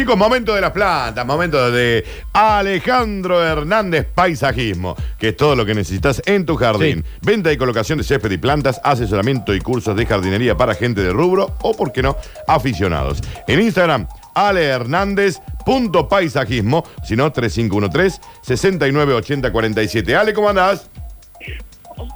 Chicos, 0.00 0.16
momento 0.16 0.54
de 0.54 0.62
las 0.62 0.70
plantas, 0.70 1.26
momento 1.26 1.70
de 1.70 2.02
Alejandro 2.32 3.44
Hernández 3.44 4.06
Paisajismo, 4.06 4.96
que 5.18 5.28
es 5.28 5.36
todo 5.36 5.54
lo 5.54 5.66
que 5.66 5.74
necesitas 5.74 6.22
en 6.24 6.46
tu 6.46 6.56
jardín. 6.56 7.04
Venta 7.20 7.52
y 7.52 7.58
colocación 7.58 7.98
de 7.98 8.04
césped 8.04 8.30
y 8.30 8.38
plantas, 8.38 8.80
asesoramiento 8.82 9.54
y 9.54 9.60
cursos 9.60 9.94
de 9.94 10.06
jardinería 10.06 10.56
para 10.56 10.74
gente 10.74 11.02
de 11.02 11.12
rubro 11.12 11.54
o, 11.60 11.76
por 11.76 11.92
qué 11.92 12.00
no, 12.00 12.16
aficionados. 12.48 13.20
En 13.46 13.60
Instagram, 13.60 14.08
alehernández.paisajismo, 14.34 16.84
si 17.04 17.14
no, 17.14 17.30
3513-698047. 17.30 20.14
Ale, 20.14 20.32
¿cómo 20.32 20.48
andás? 20.48 20.88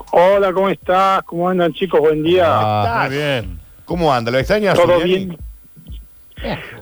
Hola, 0.09 0.51
¿cómo 0.51 0.69
estás? 0.69 1.21
¿Cómo 1.25 1.47
andan 1.47 1.71
chicos? 1.71 1.99
Buen 1.99 2.23
día. 2.23 2.47
Ah, 2.47 3.05
muy 3.07 3.15
bien. 3.15 3.59
¿Cómo 3.85 4.11
anda? 4.11 4.31
¿Lo 4.31 4.39
extrañas? 4.39 4.73
¿Todo 4.73 5.01
Zuliani? 5.01 5.25
bien? 5.27 5.37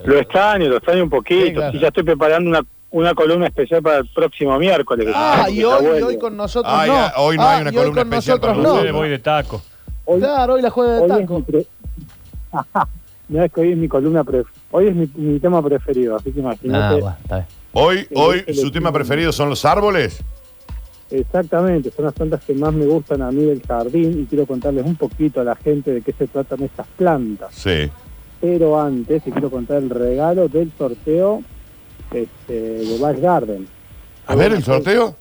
Lo 0.05 0.17
extraño, 0.17 0.67
lo 0.69 0.77
extraño 0.77 1.03
un 1.03 1.09
poquito. 1.09 1.45
Sí, 1.45 1.53
claro. 1.53 1.71
Sí, 1.73 1.79
ya 1.79 1.87
estoy 1.87 2.03
preparando 2.03 2.49
una, 2.49 2.61
una 2.91 3.13
columna 3.13 3.47
especial 3.47 3.81
para 3.81 3.97
el 3.99 4.09
próximo 4.13 4.57
miércoles. 4.59 5.07
Ah, 5.15 5.47
y 5.49 5.63
hoy, 5.63 6.13
y 6.13 6.17
con 6.17 6.35
nosotros 6.37 6.71
Ah, 6.75 6.85
no. 6.87 6.93
ya, 6.93 7.13
hoy 7.17 7.37
no 7.37 7.47
hay 7.47 7.61
una 7.61 7.71
y 7.71 7.77
hoy 7.77 7.81
columna 7.83 8.01
con 8.03 8.13
especial 8.13 8.39
para 8.39 8.53
nosotros 8.53 8.75
ustedes, 8.75 8.93
no. 8.93 8.99
voy 8.99 9.09
de 9.09 9.19
taco. 9.19 9.61
Hoy- 10.05 10.19
Claro, 10.19 10.53
hoy 10.55 10.61
la 10.61 10.69
juega 10.69 10.93
de 10.93 10.99
hoy 11.01 11.11
es 11.11 11.17
taco. 11.27 11.43
Ajá. 12.51 12.87
Mirá 13.29 13.49
que 13.49 13.61
hoy 13.61 13.71
es 13.71 13.77
mi 13.77 13.87
columna 13.87 14.23
pref- 14.23 14.45
hoy 14.71 14.87
es 14.87 14.95
mi, 14.95 15.09
mi 15.15 15.39
tema 15.39 15.63
preferido, 15.63 16.15
así 16.17 16.31
que 16.31 16.39
Ah, 16.39 16.43
imagínate. 16.43 17.01
bueno, 17.01 17.17
está 17.23 17.35
bien. 17.37 17.47
Hoy, 17.71 18.07
hoy, 18.13 18.43
el 18.45 18.55
su 18.55 18.69
tema 18.69 18.91
preferido 18.91 19.31
son 19.31 19.49
los 19.49 19.63
árboles. 19.65 20.21
Exactamente, 21.09 21.91
son 21.91 22.05
las 22.05 22.13
plantas 22.13 22.43
que 22.43 22.53
más 22.53 22.73
me 22.73 22.85
gustan 22.85 23.21
a 23.21 23.31
mí 23.31 23.43
del 23.43 23.61
jardín 23.61 24.21
y 24.21 24.25
quiero 24.25 24.45
contarles 24.47 24.85
un 24.85 24.95
poquito 24.95 25.41
a 25.41 25.43
la 25.43 25.55
gente 25.55 25.91
de 25.91 26.01
qué 26.01 26.11
se 26.11 26.27
tratan 26.27 26.63
estas 26.63 26.87
plantas. 26.97 27.53
Sí. 27.53 27.89
Pero 28.43 28.77
antes 28.77 29.23
te 29.23 29.31
quiero 29.31 29.49
contar 29.49 29.77
el 29.81 29.89
regalo 29.89 30.49
del 30.49 30.69
sorteo 30.77 31.41
este, 32.11 32.53
de 32.53 32.97
Bash 32.99 33.19
Garden. 33.21 33.65
A 34.27 34.35
ver, 34.35 34.51
el 34.51 34.61
sorteo. 34.61 35.15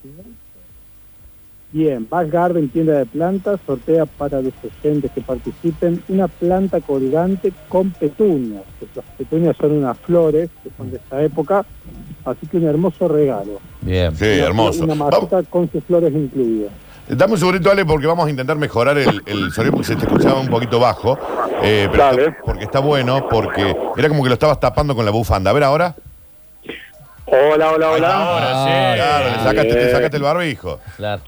Bien, 1.70 2.04
Bash 2.10 2.28
Garden, 2.30 2.68
tienda 2.68 2.98
de 2.98 3.06
plantas, 3.06 3.60
sortea 3.64 4.06
para 4.06 4.42
los 4.42 4.52
oyentes 4.64 5.08
que 5.12 5.20
participen 5.20 6.02
una 6.08 6.26
planta 6.26 6.80
colgante 6.80 7.52
con 7.68 7.92
petunias. 7.92 8.64
Las 8.96 9.04
petunias 9.16 9.56
son 9.56 9.70
unas 9.70 9.96
flores 10.00 10.50
que 10.64 10.70
son 10.76 10.90
de 10.90 10.96
esta 10.96 11.22
época, 11.22 11.64
así 12.24 12.44
que 12.48 12.56
un 12.56 12.64
hermoso 12.64 13.06
regalo. 13.06 13.60
Bien. 13.82 14.16
Sí, 14.16 14.24
Una- 14.24 14.46
hermoso. 14.46 14.82
Una 14.82 14.96
maceta 14.96 15.44
con 15.44 15.70
sus 15.70 15.84
flores 15.84 16.12
incluidas. 16.12 16.72
Dame 17.08 17.32
un 17.34 17.38
segundito, 17.38 17.70
Ale, 17.70 17.84
porque 17.84 18.06
vamos 18.06 18.26
a 18.26 18.30
intentar 18.30 18.56
mejorar 18.56 18.96
el, 18.96 19.22
el 19.26 19.52
sonido 19.52 19.72
porque 19.72 19.86
se 19.88 19.96
te 19.96 20.06
escuchaba 20.06 20.40
un 20.40 20.48
poquito 20.48 20.78
bajo. 20.80 21.18
Eh, 21.62 21.88
pero 21.90 22.04
Dale. 22.04 22.22
está- 22.26 22.36
porque 22.44 22.64
está 22.64 22.78
bueno, 22.80 23.28
porque 23.28 23.76
era 23.96 24.08
como 24.08 24.22
que 24.22 24.28
lo 24.28 24.34
estabas 24.34 24.58
tapando 24.60 24.94
con 24.94 25.04
la 25.04 25.10
bufanda. 25.10 25.50
A 25.50 25.54
ver 25.54 25.64
ahora. 25.64 25.94
Hola, 27.26 27.72
hola, 27.72 27.90
hola. 27.90 28.14
Ahora 28.14 28.64
sí. 28.64 28.96
Claro, 28.98 29.24
le 29.30 29.42
sacaste, 29.42 29.74
te 29.74 29.90
sacaste 29.92 30.16
el 30.16 30.22
barbijo. 30.22 30.80
Claro. 30.96 31.22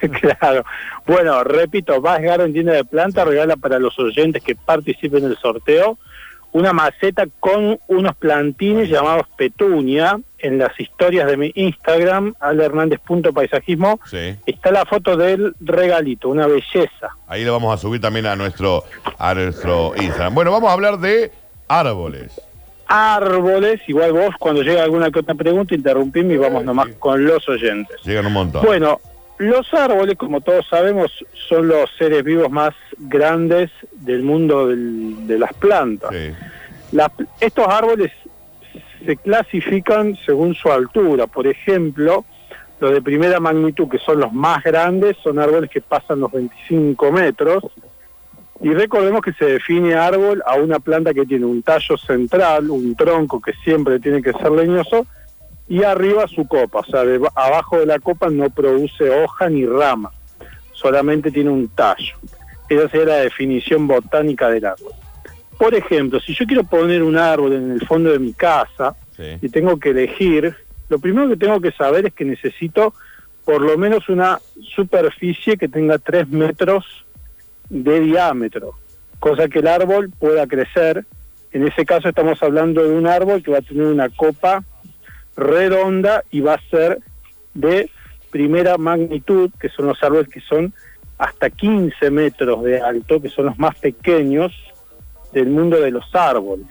claro. 0.20 0.64
Bueno, 1.06 1.44
repito, 1.44 2.00
Bash 2.00 2.22
Garden, 2.22 2.52
tienda 2.52 2.72
de 2.72 2.84
plantas, 2.84 3.26
regala 3.26 3.56
para 3.56 3.78
los 3.78 3.98
oyentes 3.98 4.42
que 4.42 4.54
participen 4.54 5.24
en 5.24 5.30
el 5.30 5.38
sorteo 5.38 5.98
una 6.52 6.72
maceta 6.72 7.26
con 7.38 7.78
unos 7.88 8.16
plantines 8.16 8.88
llamados 8.88 9.26
petunia. 9.36 10.18
En 10.42 10.56
las 10.56 10.78
historias 10.80 11.26
de 11.26 11.36
mi 11.36 11.52
Instagram, 11.54 12.34
alhernández.paisajismo, 12.40 14.00
Sí. 14.06 14.36
está 14.46 14.70
la 14.70 14.86
foto 14.86 15.16
del 15.16 15.54
regalito, 15.60 16.30
una 16.30 16.46
belleza. 16.46 17.10
Ahí 17.26 17.44
lo 17.44 17.52
vamos 17.52 17.74
a 17.74 17.76
subir 17.76 18.00
también 18.00 18.24
a 18.24 18.36
nuestro, 18.36 18.84
a 19.18 19.34
nuestro 19.34 19.92
Instagram. 19.96 20.34
Bueno, 20.34 20.50
vamos 20.50 20.70
a 20.70 20.72
hablar 20.72 20.98
de 20.98 21.30
árboles. 21.68 22.40
Árboles, 22.86 23.80
igual 23.86 24.12
vos 24.12 24.30
cuando 24.38 24.62
llega 24.62 24.82
alguna 24.82 25.10
que 25.10 25.20
otra 25.20 25.34
pregunta, 25.34 25.74
interrumpime 25.74 26.34
y 26.34 26.38
vamos 26.38 26.64
nomás 26.64 26.88
con 26.98 27.24
los 27.24 27.48
oyentes. 27.48 27.96
Llegan 28.04 28.26
un 28.26 28.32
montón. 28.32 28.64
Bueno, 28.64 28.98
los 29.38 29.72
árboles, 29.74 30.16
como 30.16 30.40
todos 30.40 30.66
sabemos, 30.68 31.12
son 31.48 31.68
los 31.68 31.88
seres 31.98 32.24
vivos 32.24 32.50
más 32.50 32.74
grandes 32.98 33.70
del 34.00 34.22
mundo 34.22 34.66
del- 34.68 35.26
de 35.26 35.38
las 35.38 35.52
plantas. 35.54 36.10
Sí. 36.10 36.32
Estos 37.40 37.68
árboles 37.68 38.10
se 39.04 39.16
clasifican 39.16 40.16
según 40.26 40.54
su 40.54 40.70
altura. 40.70 41.26
Por 41.26 41.46
ejemplo, 41.46 42.24
los 42.80 42.92
de 42.92 43.00
primera 43.02 43.38
magnitud, 43.40 43.88
que 43.88 43.98
son 43.98 44.20
los 44.20 44.32
más 44.32 44.62
grandes, 44.64 45.16
son 45.22 45.38
árboles 45.38 45.70
que 45.70 45.80
pasan 45.80 46.20
los 46.20 46.32
25 46.32 47.12
metros. 47.12 47.62
Y 48.62 48.70
recordemos 48.74 49.22
que 49.22 49.32
se 49.32 49.46
define 49.46 49.94
árbol 49.94 50.42
a 50.46 50.56
una 50.56 50.80
planta 50.80 51.14
que 51.14 51.24
tiene 51.24 51.46
un 51.46 51.62
tallo 51.62 51.96
central, 51.96 52.70
un 52.70 52.94
tronco 52.94 53.40
que 53.40 53.52
siempre 53.64 53.98
tiene 54.00 54.20
que 54.22 54.32
ser 54.32 54.50
leñoso, 54.50 55.06
y 55.66 55.82
arriba 55.84 56.26
su 56.26 56.46
copa. 56.46 56.80
O 56.80 56.84
sea, 56.84 57.04
de- 57.04 57.20
abajo 57.34 57.78
de 57.78 57.86
la 57.86 57.98
copa 58.00 58.28
no 58.28 58.50
produce 58.50 59.08
hoja 59.08 59.48
ni 59.48 59.64
rama, 59.64 60.10
solamente 60.72 61.30
tiene 61.30 61.48
un 61.50 61.68
tallo. 61.68 62.16
Esa 62.70 62.88
sería 62.88 63.06
la 63.06 63.16
definición 63.16 63.86
botánica 63.86 64.48
del 64.48 64.64
árbol. 64.64 64.92
Por 65.58 65.74
ejemplo, 65.74 66.20
si 66.20 66.32
yo 66.34 66.46
quiero 66.46 66.64
poner 66.64 67.02
un 67.02 67.18
árbol 67.18 67.52
en 67.52 67.72
el 67.72 67.86
fondo 67.86 68.10
de 68.12 68.18
mi 68.18 68.32
casa 68.32 68.94
Sí. 69.16 69.24
y 69.42 69.48
tengo 69.50 69.78
que 69.78 69.90
elegir, 69.90 70.54
lo 70.88 70.98
primero 70.98 71.28
que 71.28 71.36
tengo 71.36 71.60
que 71.60 71.72
saber 71.72 72.06
es 72.06 72.14
que 72.14 72.24
necesito 72.24 72.94
por 73.44 73.60
lo 73.60 73.76
menos 73.76 74.08
una 74.08 74.38
superficie 74.74 75.56
que 75.56 75.68
tenga 75.68 75.98
3 75.98 76.28
metros 76.28 76.84
de 77.68 78.00
diámetro, 78.00 78.74
cosa 79.18 79.48
que 79.48 79.58
el 79.58 79.66
árbol 79.66 80.10
pueda 80.18 80.46
crecer. 80.46 81.04
En 81.52 81.66
ese 81.66 81.84
caso 81.84 82.08
estamos 82.08 82.40
hablando 82.42 82.84
de 82.84 82.94
un 82.94 83.06
árbol 83.08 83.42
que 83.42 83.50
va 83.50 83.58
a 83.58 83.62
tener 83.62 83.86
una 83.86 84.08
copa 84.08 84.62
redonda 85.36 86.22
y 86.30 86.40
va 86.40 86.54
a 86.54 86.68
ser 86.70 87.00
de 87.54 87.90
primera 88.30 88.78
magnitud, 88.78 89.50
que 89.60 89.68
son 89.70 89.86
los 89.86 90.02
árboles 90.02 90.28
que 90.28 90.40
son 90.40 90.72
hasta 91.20 91.50
15 91.50 92.10
metros 92.10 92.64
de 92.64 92.80
alto, 92.80 93.20
que 93.20 93.28
son 93.28 93.44
los 93.44 93.58
más 93.58 93.76
pequeños 93.76 94.52
del 95.34 95.50
mundo 95.50 95.78
de 95.78 95.90
los 95.90 96.14
árboles. 96.14 96.66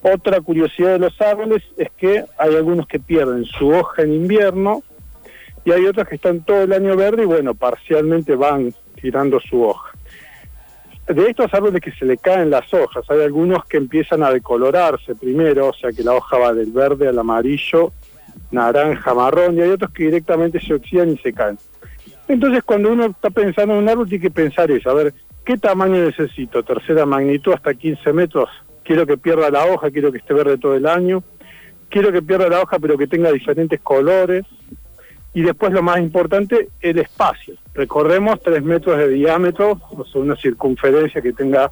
Otra 0.00 0.40
curiosidad 0.40 0.92
de 0.92 1.00
los 1.00 1.20
árboles 1.20 1.64
es 1.76 1.90
que 1.96 2.24
hay 2.38 2.54
algunos 2.54 2.86
que 2.86 3.00
pierden 3.00 3.44
su 3.44 3.68
hoja 3.70 4.02
en 4.02 4.14
invierno 4.14 4.84
y 5.64 5.72
hay 5.72 5.86
otros 5.86 6.06
que 6.06 6.14
están 6.14 6.44
todo 6.44 6.62
el 6.62 6.72
año 6.72 6.94
verde 6.94 7.24
y 7.24 7.26
bueno, 7.26 7.54
parcialmente 7.54 8.36
van 8.36 8.72
tirando 8.94 9.40
su 9.40 9.60
hoja. 9.60 9.90
De 11.08 11.28
estos 11.28 11.52
árboles 11.52 11.80
que 11.80 11.90
se 11.90 12.04
le 12.04 12.18
caen 12.18 12.50
las 12.50 12.72
hojas, 12.72 13.04
hay 13.10 13.22
algunos 13.22 13.64
que 13.64 13.76
empiezan 13.76 14.22
a 14.22 14.30
decolorarse 14.30 15.16
primero, 15.16 15.70
o 15.70 15.74
sea 15.74 15.90
que 15.90 16.04
la 16.04 16.12
hoja 16.12 16.38
va 16.38 16.54
del 16.54 16.70
verde 16.70 17.08
al 17.08 17.18
amarillo, 17.18 17.92
naranja, 18.52 19.14
marrón, 19.14 19.58
y 19.58 19.62
hay 19.62 19.70
otros 19.70 19.90
que 19.90 20.04
directamente 20.04 20.60
se 20.60 20.74
oxidan 20.74 21.10
y 21.10 21.16
se 21.18 21.32
caen. 21.32 21.58
Entonces 22.28 22.62
cuando 22.64 22.92
uno 22.92 23.06
está 23.06 23.30
pensando 23.30 23.74
en 23.74 23.82
un 23.84 23.88
árbol 23.88 24.08
tiene 24.08 24.22
que 24.22 24.30
pensar 24.30 24.70
eso, 24.70 24.90
a 24.90 24.94
ver, 24.94 25.14
¿qué 25.44 25.56
tamaño 25.56 25.94
necesito? 25.94 26.62
Tercera 26.62 27.06
magnitud 27.06 27.52
hasta 27.52 27.74
15 27.74 28.12
metros, 28.12 28.48
quiero 28.82 29.06
que 29.06 29.16
pierda 29.16 29.50
la 29.50 29.66
hoja, 29.66 29.90
quiero 29.90 30.10
que 30.10 30.18
esté 30.18 30.34
verde 30.34 30.58
todo 30.58 30.74
el 30.74 30.86
año, 30.86 31.22
quiero 31.88 32.10
que 32.10 32.22
pierda 32.22 32.48
la 32.48 32.62
hoja 32.62 32.78
pero 32.78 32.98
que 32.98 33.06
tenga 33.06 33.30
diferentes 33.30 33.80
colores, 33.80 34.44
y 35.34 35.42
después 35.42 35.70
lo 35.70 35.82
más 35.82 35.98
importante, 35.98 36.70
el 36.80 36.98
espacio. 36.98 37.56
Recorremos 37.74 38.42
3 38.42 38.62
metros 38.62 38.96
de 38.96 39.10
diámetro, 39.10 39.78
o 39.90 40.04
sea, 40.06 40.22
una 40.22 40.34
circunferencia 40.34 41.20
que 41.20 41.34
tenga 41.34 41.70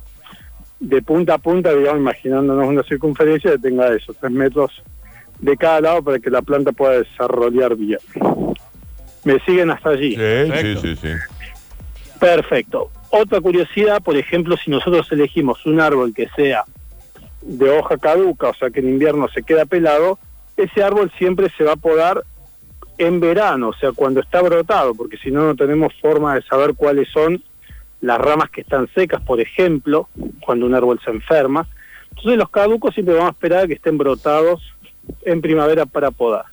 de 0.78 1.00
punta 1.00 1.34
a 1.34 1.38
punta, 1.38 1.72
digamos, 1.72 2.00
imaginándonos 2.00 2.68
una 2.68 2.82
circunferencia 2.82 3.52
que 3.52 3.58
tenga 3.58 3.88
eso, 3.94 4.12
3 4.12 4.30
metros 4.30 4.82
de 5.38 5.56
cada 5.56 5.80
lado 5.80 6.02
para 6.02 6.18
que 6.18 6.28
la 6.28 6.42
planta 6.42 6.72
pueda 6.72 6.98
desarrollar 6.98 7.74
bien. 7.74 7.98
¿Me 9.24 9.38
siguen 9.40 9.70
hasta 9.70 9.90
allí? 9.90 10.10
Sí, 10.10 10.16
sí, 10.16 10.50
Perfecto. 10.50 10.80
sí, 10.80 10.96
sí. 10.96 11.08
Perfecto. 12.20 12.90
Otra 13.10 13.40
curiosidad, 13.40 14.02
por 14.02 14.16
ejemplo, 14.16 14.56
si 14.56 14.70
nosotros 14.70 15.10
elegimos 15.12 15.64
un 15.66 15.80
árbol 15.80 16.12
que 16.14 16.28
sea 16.36 16.64
de 17.42 17.70
hoja 17.70 17.98
caduca, 17.98 18.48
o 18.48 18.54
sea 18.54 18.70
que 18.70 18.80
en 18.80 18.88
invierno 18.88 19.28
se 19.28 19.42
queda 19.42 19.66
pelado, 19.66 20.18
ese 20.56 20.82
árbol 20.82 21.12
siempre 21.18 21.48
se 21.56 21.64
va 21.64 21.72
a 21.72 21.76
podar 21.76 22.24
en 22.98 23.20
verano, 23.20 23.70
o 23.70 23.74
sea, 23.74 23.92
cuando 23.92 24.20
está 24.20 24.40
brotado, 24.40 24.94
porque 24.94 25.16
si 25.18 25.30
no, 25.30 25.44
no 25.44 25.56
tenemos 25.56 25.92
forma 26.00 26.34
de 26.34 26.42
saber 26.42 26.74
cuáles 26.74 27.08
son 27.10 27.42
las 28.00 28.18
ramas 28.18 28.50
que 28.50 28.60
están 28.60 28.88
secas, 28.94 29.20
por 29.22 29.40
ejemplo, 29.40 30.08
cuando 30.40 30.66
un 30.66 30.74
árbol 30.74 31.00
se 31.04 31.10
enferma. 31.10 31.66
Entonces 32.10 32.36
los 32.36 32.50
caducos 32.50 32.94
siempre 32.94 33.14
vamos 33.14 33.30
a 33.30 33.32
esperar 33.32 33.64
a 33.64 33.66
que 33.66 33.74
estén 33.74 33.98
brotados 33.98 34.62
en 35.22 35.40
primavera 35.40 35.86
para 35.86 36.10
podar. 36.10 36.44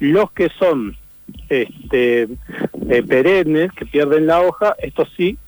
Los 0.00 0.32
que 0.32 0.48
son 0.58 0.96
este, 1.48 2.22
eh, 2.22 3.02
perennes, 3.02 3.72
que 3.72 3.86
pierden 3.86 4.26
la 4.26 4.40
hoja, 4.40 4.74
estos 4.78 5.08
sí, 5.16 5.38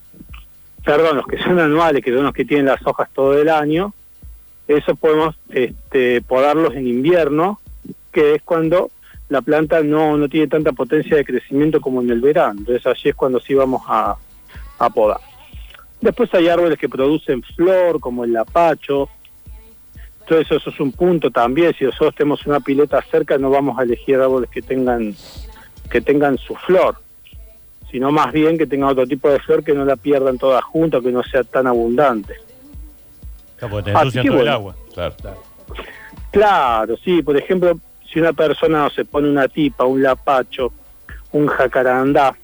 perdón, 0.85 1.17
los 1.17 1.27
que 1.27 1.38
son 1.38 1.59
anuales, 1.59 2.05
que 2.05 2.12
son 2.12 2.25
los 2.25 2.32
que 2.32 2.44
tienen 2.44 2.67
las 2.67 2.85
hojas 2.87 3.09
todo 3.12 3.41
el 3.41 3.49
año, 3.49 3.93
eso 4.69 4.94
podemos 4.94 5.37
este, 5.50 6.23
podarlos 6.23 6.75
en 6.75 6.87
invierno, 6.87 7.61
que 8.12 8.35
es 8.37 8.43
cuando 8.43 8.91
la 9.29 9.43
planta 9.43 9.82
no, 9.82 10.17
no 10.17 10.29
tiene 10.29 10.49
tanta 10.49 10.73
potencia 10.73 11.17
de 11.17 11.25
crecimiento 11.25 11.81
como 11.81 12.03
en 12.03 12.11
el 12.11 12.21
verano. 12.21 12.61
Entonces 12.61 12.87
allí 12.87 13.11
es 13.11 13.15
cuando 13.15 13.41
sí 13.41 13.55
vamos 13.55 13.82
a, 13.87 14.17
a 14.79 14.91
podar. 14.91 15.21
Después 16.00 16.32
hay 16.35 16.49
árboles 16.49 16.79
que 16.79 16.88
producen 16.88 17.43
flor, 17.43 18.00
como 18.00 18.25
el 18.25 18.32
lapacho. 18.32 19.09
Entonces 20.21 20.50
eso 20.50 20.71
es 20.71 20.81
un 20.81 20.93
punto 20.93 21.31
también. 21.31 21.75
Si 21.79 21.85
nosotros 21.85 22.15
tenemos 22.15 22.47
una 22.47 22.61
pileta 22.61 23.03
cerca, 23.03 23.38
no 23.38 23.50
vamos 23.50 23.79
a 23.79 23.82
elegir 23.82 24.17
árboles 24.17 24.50
que 24.50 24.62
tengan 24.62 25.15
que 25.91 26.01
tengan 26.01 26.39
su 26.39 26.55
flor, 26.55 26.97
sino 27.91 28.13
más 28.13 28.33
bien 28.33 28.57
que 28.57 28.67
tengan 28.67 28.91
otro 28.91 29.07
tipo 29.07 29.29
de 29.29 29.41
flor 29.41 29.65
que 29.65 29.75
no 29.75 29.85
la 29.85 29.97
pierdan 29.97 30.39
toda 30.39 30.63
junta, 30.63 31.01
que 31.01 31.11
no 31.11 31.23
sea 31.23 31.45
tan 31.45 31.67
abundante. 31.67 32.35
Claro, 33.57 33.83
te 33.83 33.93
Así 33.93 34.19
el 34.21 34.49
agua. 34.49 34.75
Claro. 34.95 35.15
Claro, 36.31 36.97
sí. 37.05 37.23
Por 37.23 37.37
ejemplo, 37.37 37.79
si 38.11 38.21
una 38.21 38.33
persona 38.33 38.89
se 38.91 39.05
pone 39.05 39.29
una 39.29 39.49
tipa, 39.49 39.85
un 39.85 40.03
lapacho, 40.03 40.73
un 41.33 41.47
jacarandá, 41.47 42.37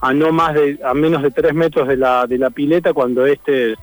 a 0.00 0.12
no 0.12 0.30
más 0.30 0.54
de, 0.54 0.78
a 0.84 0.94
menos 0.94 1.22
de 1.22 1.30
tres 1.30 1.54
metros 1.54 1.88
de 1.88 1.96
la, 1.96 2.26
de 2.26 2.38
la 2.38 2.50
pileta, 2.50 2.92
cuando 2.92 3.26
este 3.26 3.76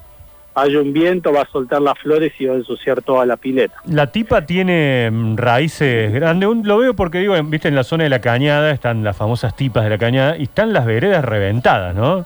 haya 0.56 0.80
un 0.80 0.94
viento, 0.94 1.32
va 1.34 1.42
a 1.42 1.48
soltar 1.48 1.82
las 1.82 1.98
flores 2.00 2.34
y 2.40 2.46
va 2.46 2.54
a 2.54 2.58
ensuciar 2.58 3.02
toda 3.02 3.26
la 3.26 3.38
pileta. 3.38 3.76
La 3.86 4.08
tipa 4.12 4.46
tiene 4.46 5.10
mm, 5.12 5.36
raíces 5.38 6.14
grandes. 6.14 6.48
Un- 6.50 6.68
Lo 6.68 6.78
veo 6.78 6.94
porque, 6.94 7.20
digo, 7.20 7.36
en- 7.36 7.50
viste, 7.50 7.68
en 7.68 7.76
la 7.76 7.84
zona 7.84 8.04
de 8.04 8.10
la 8.10 8.20
cañada 8.22 8.72
están 8.72 9.04
las 9.04 9.18
famosas 9.18 9.56
tipas 9.56 9.84
de 9.84 9.90
la 9.90 9.98
cañada 9.98 10.38
y 10.38 10.44
están 10.44 10.72
las 10.74 10.86
veredas 10.86 11.26
reventadas, 11.26 11.96
¿no? 11.96 12.26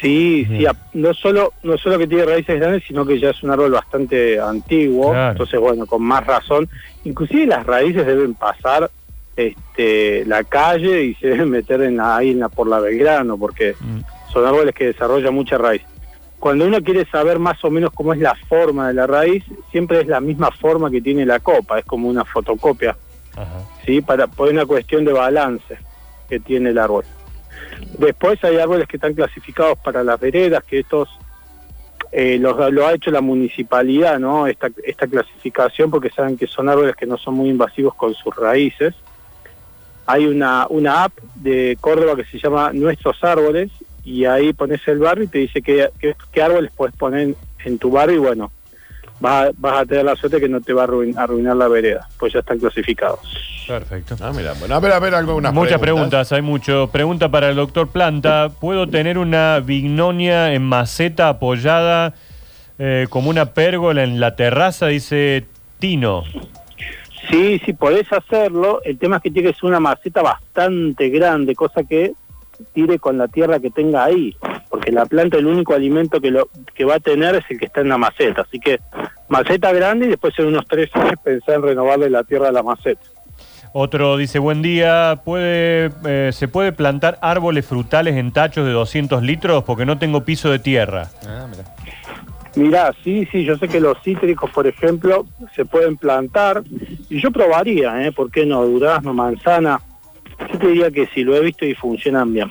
Sí, 0.00 0.46
sí, 0.48 0.64
a- 0.64 0.76
no 0.94 1.12
solo 1.12 1.52
no 1.64 1.76
solo 1.76 1.98
que 1.98 2.06
tiene 2.06 2.24
raíces 2.24 2.60
grandes, 2.60 2.84
sino 2.86 3.04
que 3.04 3.18
ya 3.18 3.30
es 3.30 3.42
un 3.42 3.50
árbol 3.50 3.72
bastante 3.72 4.38
antiguo, 4.38 5.10
Claro. 5.10 5.32
entonces 5.32 5.58
bueno, 5.58 5.86
con 5.86 6.02
más 6.02 6.24
razón, 6.24 6.68
inclusive 7.04 7.46
las 7.46 7.66
raíces 7.66 8.06
deben 8.06 8.34
pasar 8.34 8.88
este 9.36 10.24
la 10.26 10.44
calle 10.44 11.02
y 11.04 11.14
se 11.14 11.28
deben 11.28 11.50
meter 11.50 11.80
en 11.82 11.96
la, 11.96 12.16
ahí 12.16 12.30
en 12.30 12.40
la, 12.40 12.48
por 12.48 12.68
la 12.68 12.78
Belgrano, 12.78 13.36
porque 13.38 13.74
Mm. 13.80 14.00
son 14.32 14.46
árboles 14.46 14.74
que 14.74 14.86
desarrollan 14.86 15.34
mucha 15.34 15.58
raíz. 15.58 15.82
Cuando 16.38 16.66
uno 16.66 16.80
quiere 16.82 17.04
saber 17.06 17.38
más 17.38 17.62
o 17.64 17.70
menos 17.70 17.90
cómo 17.92 18.12
es 18.12 18.20
la 18.20 18.34
forma 18.34 18.88
de 18.88 18.94
la 18.94 19.06
raíz, 19.06 19.44
siempre 19.72 20.00
es 20.00 20.06
la 20.06 20.20
misma 20.20 20.50
forma 20.52 20.90
que 20.90 21.00
tiene 21.00 21.26
la 21.26 21.40
copa, 21.40 21.78
es 21.80 21.84
como 21.84 22.08
una 22.08 22.24
fotocopia, 22.24 22.96
Ajá. 23.34 23.60
¿sí? 23.84 24.00
Para, 24.00 24.26
por 24.28 24.48
una 24.48 24.64
cuestión 24.64 25.04
de 25.04 25.12
balance 25.12 25.78
que 26.28 26.38
tiene 26.38 26.70
el 26.70 26.78
árbol. 26.78 27.04
Después 27.98 28.42
hay 28.44 28.56
árboles 28.58 28.86
que 28.86 28.96
están 28.98 29.14
clasificados 29.14 29.78
para 29.78 30.04
las 30.04 30.18
veredas, 30.20 30.62
que 30.64 30.80
estos 30.80 31.08
eh, 32.12 32.38
los- 32.40 32.72
lo 32.72 32.86
ha 32.86 32.94
hecho 32.94 33.10
la 33.10 33.20
municipalidad, 33.20 34.18
¿no? 34.18 34.46
Esta, 34.46 34.70
esta 34.84 35.06
clasificación, 35.06 35.90
porque 35.90 36.08
saben 36.08 36.38
que 36.38 36.46
son 36.46 36.68
árboles 36.68 36.96
que 36.96 37.04
no 37.04 37.18
son 37.18 37.34
muy 37.34 37.50
invasivos 37.50 37.94
con 37.96 38.14
sus 38.14 38.34
raíces. 38.34 38.94
Hay 40.06 40.24
una, 40.26 40.66
una 40.70 41.04
app 41.04 41.12
de 41.34 41.76
Córdoba 41.80 42.16
que 42.16 42.24
se 42.24 42.38
llama 42.38 42.72
Nuestros 42.72 43.22
Árboles, 43.22 43.70
y 44.10 44.24
ahí 44.24 44.52
pones 44.52 44.80
el 44.88 44.98
barrio 44.98 45.24
y 45.24 45.28
te 45.28 45.38
dice 45.38 45.60
qué, 45.62 45.90
qué, 45.98 46.14
qué 46.32 46.42
árboles 46.42 46.70
puedes 46.76 46.94
poner 46.96 47.20
en, 47.20 47.36
en 47.64 47.78
tu 47.78 47.90
barrio, 47.90 48.16
y 48.16 48.18
bueno, 48.18 48.50
vas 49.20 49.48
a, 49.48 49.50
vas 49.56 49.82
a 49.82 49.86
tener 49.86 50.04
la 50.04 50.16
suerte 50.16 50.40
que 50.40 50.48
no 50.48 50.60
te 50.60 50.72
va 50.72 50.84
a 50.84 50.86
arruin- 50.86 51.16
arruinar 51.18 51.56
la 51.56 51.68
vereda, 51.68 52.08
pues 52.18 52.32
ya 52.32 52.38
están 52.40 52.58
clasificados. 52.58 53.20
Perfecto. 53.66 54.16
Ah, 54.22 54.32
mira, 54.34 54.54
bueno, 54.58 54.74
a 54.76 54.80
ver, 54.80 54.92
a 54.92 54.98
ver, 54.98 55.14
algunas 55.14 55.52
Muchas 55.52 55.78
preguntas. 55.78 56.32
hay 56.32 56.40
mucho. 56.40 56.88
Pregunta 56.90 57.28
para 57.28 57.50
el 57.50 57.56
doctor 57.56 57.88
Planta. 57.88 58.48
¿Puedo 58.58 58.86
tener 58.86 59.18
una 59.18 59.60
vignonia 59.60 60.54
en 60.54 60.62
maceta 60.62 61.28
apoyada 61.28 62.14
eh, 62.78 63.06
como 63.10 63.28
una 63.28 63.52
pérgola 63.52 64.04
en 64.04 64.20
la 64.20 64.36
terraza? 64.36 64.86
Dice 64.86 65.44
Tino. 65.78 66.24
Sí, 67.28 67.60
sí, 67.66 67.74
podés 67.74 68.10
hacerlo. 68.10 68.80
El 68.84 68.96
tema 68.96 69.16
es 69.16 69.22
que 69.22 69.30
tiene 69.30 69.50
que 69.50 69.54
ser 69.54 69.66
una 69.68 69.80
maceta 69.80 70.22
bastante 70.22 71.10
grande, 71.10 71.54
cosa 71.54 71.82
que 71.84 72.12
tire 72.72 72.98
con 72.98 73.18
la 73.18 73.28
tierra 73.28 73.60
que 73.60 73.70
tenga 73.70 74.04
ahí, 74.04 74.36
porque 74.68 74.92
la 74.92 75.06
planta 75.06 75.38
el 75.38 75.46
único 75.46 75.74
alimento 75.74 76.20
que 76.20 76.30
lo 76.30 76.48
que 76.74 76.84
va 76.84 76.96
a 76.96 77.00
tener 77.00 77.34
es 77.36 77.44
el 77.48 77.58
que 77.58 77.66
está 77.66 77.80
en 77.80 77.88
la 77.88 77.98
maceta. 77.98 78.42
Así 78.42 78.58
que 78.58 78.80
maceta 79.28 79.72
grande 79.72 80.06
y 80.06 80.10
después 80.10 80.34
en 80.38 80.46
unos 80.46 80.66
tres 80.66 80.94
años 80.94 81.14
pensar 81.22 81.56
en 81.56 81.62
renovarle 81.62 82.10
la 82.10 82.24
tierra 82.24 82.48
a 82.48 82.52
la 82.52 82.62
maceta. 82.62 83.02
Otro 83.72 84.16
dice, 84.16 84.38
buen 84.38 84.62
día, 84.62 85.20
¿puede, 85.24 85.90
eh, 86.06 86.30
¿se 86.32 86.48
puede 86.48 86.72
plantar 86.72 87.18
árboles 87.20 87.66
frutales 87.66 88.16
en 88.16 88.32
tachos 88.32 88.66
de 88.66 88.72
200 88.72 89.22
litros? 89.22 89.62
Porque 89.64 89.84
no 89.84 89.98
tengo 89.98 90.24
piso 90.24 90.50
de 90.50 90.58
tierra. 90.58 91.10
Ah, 91.26 91.46
mira. 91.50 91.64
Mirá, 92.56 92.92
sí, 93.04 93.28
sí, 93.30 93.44
yo 93.44 93.56
sé 93.56 93.68
que 93.68 93.78
los 93.78 94.02
cítricos, 94.02 94.50
por 94.50 94.66
ejemplo, 94.66 95.26
se 95.54 95.64
pueden 95.64 95.96
plantar 95.96 96.62
y 97.08 97.20
yo 97.20 97.30
probaría, 97.30 98.04
¿eh? 98.04 98.10
¿Por 98.10 98.30
qué 98.32 98.46
no? 98.46 98.64
Durazno, 98.64 99.14
manzana. 99.14 99.80
Yo 100.58 100.66
te 100.66 100.72
diría 100.72 100.90
que 100.90 101.06
sí, 101.14 101.22
lo 101.22 101.36
he 101.36 101.40
visto 101.40 101.64
y 101.64 101.74
funcionan 101.74 102.32
bien. 102.32 102.48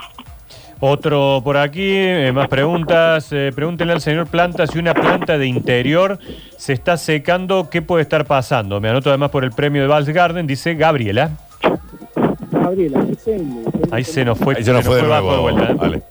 Otro 0.79 1.41
por 1.43 1.57
aquí, 1.57 1.91
eh, 1.93 2.31
más 2.33 2.47
preguntas. 2.47 3.33
Eh, 3.33 3.51
pregúntenle 3.53 3.93
al 3.93 4.01
señor 4.01 4.27
Planta 4.27 4.65
si 4.65 4.79
una 4.79 4.93
planta 4.93 5.37
de 5.37 5.45
interior 5.45 6.17
se 6.55 6.71
está 6.71 6.95
secando, 6.95 7.69
¿qué 7.69 7.81
puede 7.81 8.03
estar 8.03 8.25
pasando? 8.25 8.79
Me 8.79 8.87
anoto 8.89 9.09
además 9.09 9.31
por 9.31 9.43
el 9.43 9.51
premio 9.51 9.81
de 9.81 9.87
Vals 9.89 10.07
Garden, 10.07 10.47
dice 10.47 10.75
Gabriela. 10.75 11.31
Gabriela, 12.51 13.05
Ahí 13.91 14.03
se 14.05 14.23
nos 14.23 14.37
fue, 14.37 14.55
Ahí 14.55 14.63
se 14.63 14.71
nos 14.71 14.85
fue 14.85 14.95
de 14.97 15.03
nuevo. 15.03 15.41
vuelta, 15.41 15.71
¿eh? 15.71 15.73
Vale. 15.73 16.01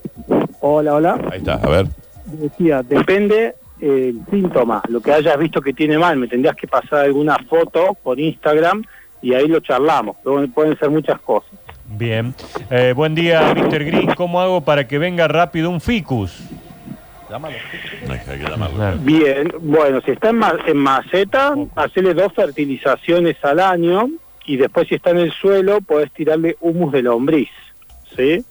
Hola, 0.59 0.95
hola. 0.95 1.19
Ahí 1.31 1.39
está, 1.39 1.53
a 1.55 1.69
ver. 1.69 1.87
Decía, 2.25 2.83
depende 2.83 3.55
eh, 3.81 4.13
el 4.13 4.21
síntoma, 4.29 4.83
lo 4.89 5.01
que 5.01 5.13
hayas 5.13 5.37
visto 5.39 5.61
que 5.61 5.73
tiene 5.73 5.97
mal, 5.97 6.17
me 6.17 6.27
tendrías 6.27 6.55
que 6.55 6.67
pasar 6.67 7.05
alguna 7.05 7.37
foto 7.49 7.97
por 8.03 8.19
Instagram 8.19 8.83
y 9.21 9.33
ahí 9.33 9.47
lo 9.47 9.61
charlamos, 9.61 10.17
pueden 10.53 10.77
ser 10.77 10.89
muchas 10.91 11.19
cosas. 11.21 11.51
Bien. 11.97 12.33
Eh, 12.69 12.93
buen 12.95 13.15
día, 13.15 13.53
Mr. 13.55 13.83
Green. 13.83 14.13
¿Cómo 14.15 14.39
hago 14.39 14.61
para 14.61 14.87
que 14.87 14.97
venga 14.97 15.27
rápido 15.27 15.69
un 15.69 15.81
ficus? 15.81 16.39
Llámalo. 17.29 17.55
Que- 18.05 18.31
hay 18.31 18.39
que 18.39 18.43
llamarlo. 18.49 18.97
Bien, 18.99 19.51
bueno, 19.61 19.99
si 20.01 20.11
está 20.11 20.29
en, 20.29 20.37
ma- 20.37 20.57
en 20.65 20.77
maceta, 20.77 21.55
hacerle 21.75 22.13
dos 22.13 22.31
fertilizaciones 22.33 23.35
al 23.43 23.59
año 23.59 24.07
y 24.45 24.57
después 24.57 24.87
si 24.87 24.95
está 24.95 25.09
en 25.09 25.17
el 25.17 25.31
suelo, 25.31 25.81
podés 25.81 26.11
tirarle 26.11 26.55
humus 26.61 26.91
de 26.93 27.01
lombriz, 27.01 27.49
¿sí? 28.15 28.45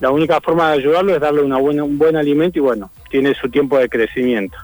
La 0.00 0.10
única 0.10 0.40
forma 0.40 0.68
de 0.72 0.78
ayudarlo 0.78 1.14
es 1.14 1.20
darle 1.20 1.42
una 1.42 1.58
buena, 1.58 1.84
un 1.84 1.98
buen 1.98 2.16
alimento 2.16 2.58
y 2.58 2.62
bueno, 2.62 2.90
tiene 3.10 3.34
su 3.34 3.48
tiempo 3.50 3.78
de 3.78 3.88
crecimiento. 3.88 4.56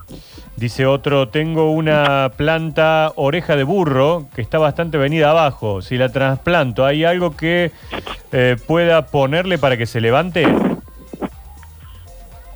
Dice 0.57 0.87
otro, 0.87 1.29
tengo 1.29 1.71
una 1.71 2.31
planta 2.35 3.13
oreja 3.17 3.57
de 3.57 3.65
burro 3.65 4.27
que 4.35 4.41
está 4.41 4.59
bastante 4.59 4.97
venida 4.97 5.31
abajo. 5.31 5.83
Si 5.83 5.99
la 5.99 6.09
trasplanto, 6.09 6.87
¿hay 6.87 7.05
algo 7.05 7.37
que 7.37 7.73
eh, 8.33 8.57
pueda 8.67 9.07
ponerle 9.07 9.59
para 9.59 9.77
que 9.77 9.85
se 9.85 10.01
levante? 10.01 10.47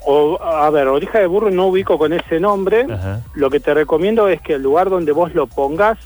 O, 0.06 0.42
a 0.42 0.70
ver, 0.70 0.88
oreja 0.88 1.18
de 1.18 1.26
burro 1.26 1.50
no 1.50 1.66
ubico 1.66 1.98
con 1.98 2.14
ese 2.14 2.40
nombre. 2.40 2.86
Ajá. 2.90 3.20
Lo 3.34 3.50
que 3.50 3.60
te 3.60 3.74
recomiendo 3.74 4.28
es 4.28 4.40
que 4.40 4.54
el 4.54 4.62
lugar 4.62 4.88
donde 4.88 5.12
vos 5.12 5.34
lo 5.34 5.46
pongas, 5.46 5.98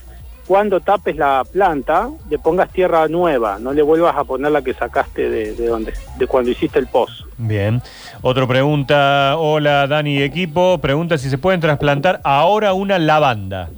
cuando 0.48 0.80
tapes 0.80 1.14
la 1.16 1.44
planta, 1.50 2.10
le 2.28 2.40
pongas 2.40 2.70
tierra 2.70 3.06
nueva, 3.06 3.58
no 3.60 3.72
le 3.72 3.82
vuelvas 3.82 4.16
a 4.16 4.24
poner 4.24 4.50
la 4.50 4.62
que 4.62 4.74
sacaste 4.74 5.30
de, 5.30 5.54
de 5.54 5.66
donde, 5.68 5.94
de 6.18 6.26
cuando 6.26 6.50
hiciste 6.50 6.80
el 6.80 6.88
pozo. 6.88 7.23
Bien. 7.36 7.82
Otro 8.22 8.46
pregunta, 8.46 9.36
hola 9.38 9.86
Dani 9.86 10.22
equipo, 10.22 10.78
pregunta 10.78 11.18
si 11.18 11.28
se 11.30 11.38
pueden 11.38 11.60
trasplantar 11.60 12.20
ahora 12.24 12.72
una 12.74 12.98
lavanda. 12.98 13.70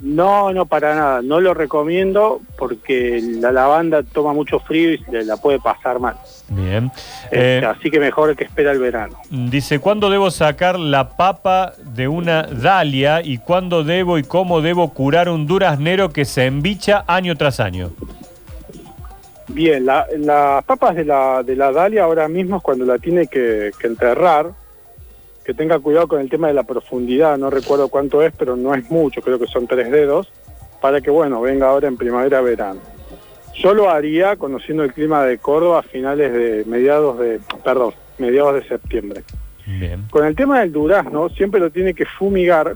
No, 0.00 0.52
no, 0.52 0.66
para 0.66 0.94
nada, 0.94 1.22
no 1.22 1.40
lo 1.40 1.54
recomiendo 1.54 2.40
porque 2.58 3.22
la 3.40 3.52
lavanda 3.52 4.02
toma 4.02 4.32
mucho 4.34 4.58
frío 4.58 4.92
y 4.92 4.98
se 4.98 5.24
la 5.24 5.36
puede 5.38 5.60
pasar 5.60 5.98
mal. 5.98 6.16
Bien. 6.48 6.90
Este, 7.24 7.58
Eh, 7.58 7.64
así 7.64 7.90
que 7.90 8.00
mejor 8.00 8.36
que 8.36 8.44
espera 8.44 8.72
el 8.72 8.80
verano. 8.80 9.16
dice, 9.30 9.78
¿cuándo 9.78 10.10
debo 10.10 10.30
sacar 10.30 10.78
la 10.78 11.16
papa 11.16 11.72
de 11.84 12.08
una 12.08 12.42
dalia 12.42 13.22
y 13.22 13.38
cuándo 13.38 13.82
debo 13.82 14.18
y 14.18 14.24
cómo 14.24 14.60
debo 14.60 14.92
curar 14.92 15.28
un 15.30 15.46
duraznero 15.46 16.10
que 16.10 16.24
se 16.26 16.46
embicha 16.46 17.04
año 17.06 17.34
tras 17.36 17.60
año? 17.60 17.90
Bien, 19.48 19.84
la- 19.84 20.06
las 20.18 20.64
papas 20.64 20.96
de 20.96 21.04
la, 21.04 21.42
de 21.42 21.54
la 21.56 21.70
Dalia 21.70 22.04
ahora 22.04 22.28
mismo 22.28 22.56
es 22.56 22.62
cuando 22.62 22.84
la 22.84 22.98
tiene 22.98 23.26
que, 23.26 23.70
que 23.78 23.86
enterrar, 23.86 24.50
que 25.44 25.52
tenga 25.54 25.78
cuidado 25.78 26.08
con 26.08 26.20
el 26.20 26.30
tema 26.30 26.48
de 26.48 26.54
la 26.54 26.62
profundidad, 26.62 27.36
no 27.36 27.50
recuerdo 27.50 27.88
cuánto 27.88 28.22
es, 28.22 28.32
pero 28.38 28.56
no 28.56 28.74
es 28.74 28.90
mucho, 28.90 29.20
creo 29.20 29.38
que 29.38 29.46
son 29.46 29.66
tres 29.66 29.90
dedos, 29.90 30.32
para 30.80 31.00
que, 31.00 31.10
bueno, 31.10 31.40
venga 31.42 31.68
ahora 31.68 31.88
en 31.88 31.96
primavera-verano. 31.96 32.80
Yo 33.54 33.72
lo 33.74 33.88
haría 33.90 34.36
conociendo 34.36 34.82
el 34.82 34.92
clima 34.92 35.24
de 35.24 35.38
Córdoba 35.38 35.80
a 35.80 35.82
finales 35.82 36.32
de 36.32 36.64
mediados 36.66 37.18
de, 37.18 37.40
perdón, 37.62 37.92
mediados 38.18 38.54
de 38.54 38.66
septiembre. 38.68 39.22
Bien. 39.66 40.04
Con 40.10 40.24
el 40.26 40.34
tema 40.34 40.60
del 40.60 40.72
durazno, 40.72 41.28
siempre 41.30 41.60
lo 41.60 41.70
tiene 41.70 41.94
que 41.94 42.04
fumigar 42.04 42.74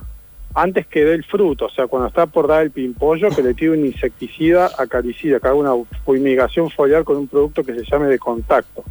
antes 0.61 0.87
que 0.89 1.05
dé 1.05 1.15
el 1.15 1.25
fruto, 1.25 1.67
o 1.67 1.71
sea, 1.71 1.87
cuando 1.87 2.09
está 2.09 2.27
por 2.27 2.49
dar 2.49 2.63
el 2.63 2.73
pimpollo, 2.73 3.31
que 3.31 3.43
le 3.43 3.55
tire 3.55 3.71
un 3.71 3.85
insecticida 3.85 4.71
acaricida, 4.77 5.39
que 5.39 5.47
haga 5.47 5.57
una 5.57 5.73
fumigación 6.05 6.69
foliar 6.69 7.05
con 7.05 7.17
un 7.17 7.29
producto 7.29 7.63
que 7.63 7.75
se 7.75 7.85
llame 7.85 8.09
de 8.09 8.19
contacto. 8.19 8.83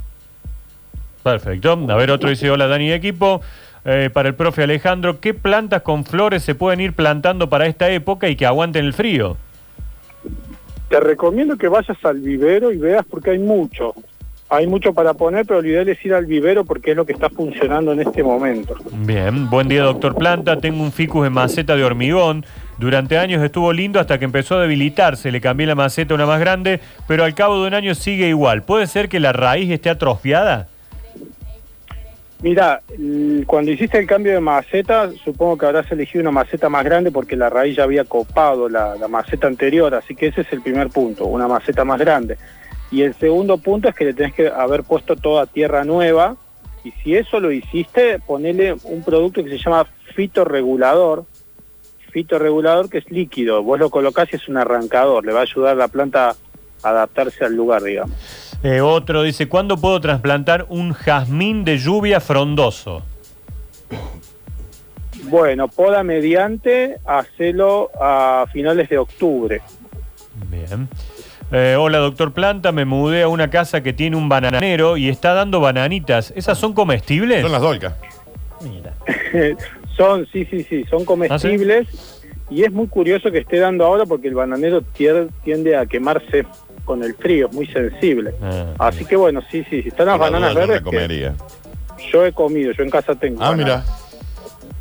Perfecto. 1.24 1.86
A 1.90 1.96
ver, 1.96 2.10
otro 2.12 2.30
dice, 2.30 2.50
hola 2.50 2.68
Dani 2.68 2.94
equipo. 2.94 3.42
Eh, 3.84 4.10
para 4.12 4.30
el 4.30 4.36
profe 4.36 4.64
Alejandro, 4.64 5.20
¿qué 5.20 5.34
plantas 5.34 5.82
con 5.82 6.06
flores 6.06 6.44
se 6.44 6.56
pueden 6.56 6.80
ir 6.80 6.94
plantando 6.94 7.50
para 7.50 7.68
esta 7.68 7.90
época 7.90 8.30
y 8.30 8.36
que 8.36 8.46
aguanten 8.46 8.86
el 8.86 8.94
frío? 8.94 9.36
Te 10.90 11.00
recomiendo 11.02 11.58
que 11.58 11.68
vayas 11.68 11.98
al 12.04 12.20
vivero 12.20 12.72
y 12.72 12.78
veas 12.78 13.06
porque 13.06 13.32
hay 13.32 13.40
mucho. 13.40 13.94
Hay 14.50 14.68
mucho 14.68 14.94
para 14.94 15.14
poner, 15.14 15.46
pero 15.46 15.62
lo 15.62 15.68
ideal 15.68 15.90
es 15.90 16.04
ir 16.06 16.14
al 16.14 16.26
vivero 16.26 16.64
porque 16.64 16.92
es 16.92 16.98
lo 16.98 17.06
que 17.06 17.14
está 17.14 17.30
funcionando 17.30 17.92
en 17.92 18.02
este 18.02 18.24
momento. 18.24 18.76
Bien, 18.92 19.50
buen 19.50 19.68
día 19.68 19.84
doctor 19.84 20.16
Planta, 20.16 20.60
tengo 20.60 20.84
un 20.84 20.92
ficus 20.92 21.28
en 21.28 21.34
maceta 21.34 21.76
de 21.76 21.84
hormigón. 21.84 22.46
Durante 22.78 23.18
años 23.18 23.44
estuvo 23.44 23.74
lindo 23.74 24.00
hasta 24.00 24.20
que 24.20 24.26
empezó 24.26 24.56
a 24.56 24.62
debilitarse, 24.62 25.32
le 25.32 25.42
cambié 25.42 25.68
la 25.68 25.76
maceta 25.76 26.14
a 26.14 26.16
una 26.16 26.26
más 26.26 26.40
grande, 26.40 26.80
pero 27.08 27.24
al 27.24 27.34
cabo 27.34 27.62
de 27.62 27.68
un 27.68 27.74
año 27.74 27.94
sigue 27.96 28.30
igual. 28.30 28.64
¿Puede 28.64 28.88
ser 28.88 29.10
que 29.10 29.20
la 29.20 29.34
raíz 29.34 29.70
esté 29.70 29.90
atrofiada? 29.90 30.68
Mira, 32.42 32.82
cuando 33.48 33.72
hiciste 33.72 33.98
el 33.98 34.06
cambio 34.06 34.32
de 34.32 34.40
maceta, 34.40 35.10
supongo 35.26 35.58
que 35.58 35.66
habrás 35.66 35.92
elegido 35.92 36.22
una 36.22 36.32
maceta 36.32 36.70
más 36.70 36.86
grande 36.86 37.12
porque 37.12 37.36
la 37.36 37.50
raíz 37.50 37.76
ya 37.76 37.84
había 37.84 38.04
copado 38.04 38.70
la, 38.70 38.96
la 38.96 39.08
maceta 39.08 39.48
anterior, 39.48 39.94
así 39.96 40.16
que 40.16 40.28
ese 40.28 40.42
es 40.42 40.54
el 40.54 40.62
primer 40.62 40.90
punto, 40.90 41.26
una 41.26 41.48
maceta 41.48 41.84
más 41.84 42.00
grande. 42.00 42.38
Y 42.92 43.02
el 43.02 43.14
segundo 43.16 43.58
punto 43.58 43.90
es 43.90 43.96
que 43.96 44.06
le 44.06 44.14
tenés 44.14 44.34
que 44.34 44.48
haber 44.48 44.84
puesto 44.84 45.16
toda 45.16 45.46
tierra 45.46 45.84
nueva, 45.84 46.38
y 46.84 46.92
si 47.04 47.16
eso 47.16 47.40
lo 47.40 47.52
hiciste, 47.52 48.20
ponele 48.20 48.76
un 48.84 49.04
producto 49.04 49.44
que 49.44 49.50
se 49.50 49.58
llama 49.58 49.86
fitorregulador, 50.16 51.26
fitorregulador 52.12 52.90
que 52.90 53.00
es 53.00 53.12
líquido, 53.12 53.62
vos 53.62 53.80
lo 53.80 53.90
colocás 53.90 54.30
y 54.32 54.38
es 54.38 54.48
un 54.48 54.58
arrancador, 54.58 55.26
le 55.26 55.34
va 55.34 55.40
a 55.42 55.44
ayudar 55.44 55.74
a 55.74 55.76
la 55.76 55.88
planta 55.90 56.36
a 56.84 56.90
adaptarse 56.90 57.44
al 57.44 57.56
lugar, 57.56 57.84
digamos. 57.84 58.16
Eh, 58.64 58.82
otro 58.82 59.24
dice, 59.24 59.48
¿cuándo 59.48 59.78
puedo 59.78 60.00
trasplantar 60.00 60.66
un 60.70 60.94
jazmín 60.94 61.64
de 61.64 61.78
lluvia 61.78 62.20
frondoso? 62.20 63.04
Bueno, 65.24 65.68
poda 65.68 66.04
mediante, 66.04 66.98
hacelo 67.06 67.92
a 68.00 68.46
finales 68.52 68.90
de 68.90 68.98
octubre. 68.98 69.62
Bien. 70.50 70.88
Eh, 71.52 71.76
hola, 71.80 72.00
doctor 72.00 72.34
Planta, 72.34 72.72
me 72.72 72.84
mudé 72.84 73.24
a 73.24 73.28
una 73.30 73.50
casa 73.50 73.82
que 73.82 73.94
tiene 73.94 74.18
un 74.18 74.28
bananero 74.28 74.98
y 74.98 75.08
está 75.08 75.34
dando 75.34 75.62
bananitas. 75.62 76.34
¿Esas 76.36 76.58
son 76.58 76.74
comestibles? 76.74 77.42
Son 77.42 77.52
las 77.52 77.62
dolcas. 77.62 77.94
Mira. 78.62 78.94
son, 79.98 80.28
sí, 80.32 80.46
sí, 80.46 80.64
sí, 80.64 80.84
son 80.90 81.06
comestibles 81.06 81.88
y 82.50 82.64
es 82.64 82.72
muy 82.72 82.88
curioso 82.88 83.32
que 83.32 83.40
esté 83.40 83.60
dando 83.60 83.86
ahora 83.86 84.06
porque 84.06 84.28
el 84.28 84.36
bananero 84.36 84.82
tiende 84.82 85.76
a 85.76 85.86
quemarse 85.86 86.46
con 86.86 87.04
el 87.04 87.16
frío, 87.16 87.48
es 87.48 87.54
muy 87.54 87.68
sensible. 87.68 88.34
Ah, 88.42 88.74
Así 88.80 89.06
que 89.06 89.16
bueno, 89.16 89.42
sí, 89.50 89.66
sí, 89.70 89.82
sí, 89.82 89.90
están 89.90 90.08
las 90.08 90.20
bananas 90.20 90.56
verdes 90.56 90.82
que 90.82 91.32
yo 92.12 92.26
he 92.26 92.32
comido, 92.32 92.72
yo 92.74 92.84
en 92.84 92.90
casa 92.90 93.16
tengo. 93.16 93.42
Ah, 93.42 93.50
bananas. 93.50 93.86
mira. 93.86 94.08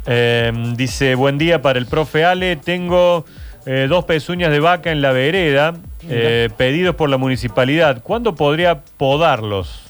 Eh, 0.07 0.53
dice, 0.77 1.15
buen 1.15 1.39
día 1.39 1.63
para 1.63 1.79
el 1.79 1.87
profe 1.87 2.25
Ale. 2.25 2.57
Tengo 2.57 3.25
eh, 3.65 3.87
dos 3.89 4.05
pezuñas 4.05 4.53
de 4.53 4.61
vaca 4.61 4.93
en 4.93 5.03
la 5.03 5.11
vereda, 5.13 5.75
eh, 6.09 6.49
pedidos 6.57 6.95
por 6.95 7.09
la 7.11 7.17
municipalidad. 7.17 8.03
¿Cuándo 8.03 8.35
podría 8.35 8.81
podarlos? 8.97 9.83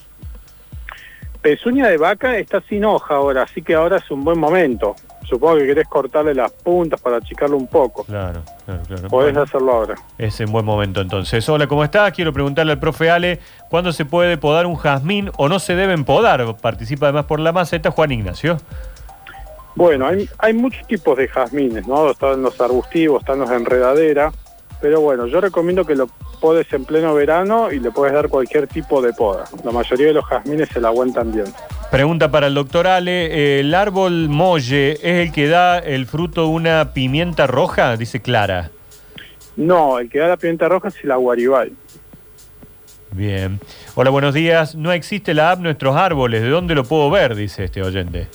Pezuña 1.41 1.87
de 1.87 1.97
vaca 1.97 2.37
está 2.37 2.61
sin 2.67 2.83
hoja 2.83 3.15
ahora, 3.15 3.43
así 3.43 3.61
que 3.61 3.75
ahora 3.75 3.97
es 3.97 4.09
un 4.11 4.23
buen 4.23 4.39
momento. 4.39 4.95
Supongo 5.25 5.57
que 5.57 5.67
querés 5.67 5.87
cortarle 5.87 6.33
las 6.33 6.51
puntas 6.51 6.99
para 7.01 7.17
achicarlo 7.17 7.57
un 7.57 7.67
poco. 7.67 8.05
Claro, 8.05 8.41
claro, 8.65 8.81
claro. 8.87 9.01
Podés 9.09 9.11
Bueno, 9.33 9.41
hacerlo 9.41 9.71
ahora. 9.73 9.95
es 10.17 10.39
en 10.39 10.51
buen 10.51 10.65
momento 10.65 11.01
entonces. 11.01 11.47
Hola, 11.49 11.67
¿cómo 11.67 11.83
estás? 11.83 12.11
Quiero 12.13 12.31
preguntarle 12.33 12.71
al 12.73 12.79
profe 12.79 13.09
Ale, 13.11 13.39
¿cuándo 13.69 13.91
se 13.91 14.05
puede 14.05 14.37
podar 14.37 14.65
un 14.65 14.75
jazmín 14.75 15.29
o 15.37 15.49
no 15.49 15.59
se 15.59 15.75
deben 15.75 16.05
podar? 16.05 16.55
Participa 16.57 17.07
además 17.07 17.25
por 17.25 17.39
la 17.41 17.51
maceta 17.51 17.91
Juan 17.91 18.11
Ignacio. 18.13 18.57
Bueno, 19.75 20.07
hay, 20.07 20.27
hay 20.39 20.53
muchos 20.53 20.87
tipos 20.87 21.17
de 21.17 21.27
jazmines, 21.27 21.85
¿no? 21.87 22.09
Están 22.09 22.41
los 22.41 22.59
arbustivos, 22.59 23.21
están 23.21 23.39
los 23.39 23.49
de 23.49 23.57
enredadera, 23.57 24.31
pero 24.81 25.01
bueno, 25.01 25.27
yo 25.27 25.41
recomiendo 25.41 25.85
que 25.85 25.95
lo 25.95 26.07
podes 26.39 26.71
en 26.73 26.85
pleno 26.85 27.13
verano 27.15 27.71
y 27.71 27.79
le 27.79 27.89
puedes 27.91 28.13
dar 28.13 28.29
cualquier 28.29 28.67
tipo 28.67 29.01
de 29.01 29.11
poda. 29.13 29.45
La 29.63 29.71
mayoría 29.71 30.07
de 30.07 30.13
los 30.13 30.25
jazmines 30.25 30.69
se 30.69 30.79
la 30.79 30.89
aguantan 30.89 31.31
bien. 31.31 31.45
Pregunta 31.91 32.29
para 32.29 32.47
el 32.47 32.53
doctor 32.53 32.85
Ale, 32.87 33.59
¿el 33.59 33.73
árbol 33.73 34.29
molle 34.29 34.91
es 34.93 35.27
el 35.27 35.31
que 35.31 35.47
da 35.47 35.79
el 35.79 36.05
fruto 36.05 36.41
de 36.43 36.47
una 36.49 36.93
pimienta 36.93 37.47
roja? 37.47 37.97
Dice 37.97 38.21
Clara. 38.21 38.69
No, 39.55 39.97
el 39.97 40.09
que 40.09 40.19
da 40.19 40.27
la 40.27 40.37
pimienta 40.37 40.69
roja 40.69 40.89
es 40.89 41.03
el 41.03 41.11
aguaribay. 41.11 41.71
Bien. 43.11 43.59
Hola, 43.95 44.09
buenos 44.11 44.33
días. 44.33 44.75
No 44.75 44.91
existe 44.91 45.33
la 45.33 45.51
app 45.51 45.59
Nuestros 45.59 45.95
Árboles. 45.95 46.41
¿De 46.43 46.49
dónde 46.49 46.75
lo 46.75 46.83
puedo 46.83 47.09
ver? 47.09 47.35
Dice 47.35 47.63
este 47.63 47.81
oyente. 47.81 48.27